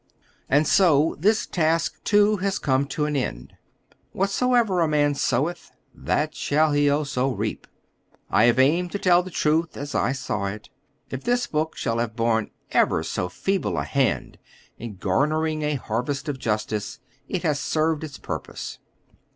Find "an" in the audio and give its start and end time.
3.05-3.15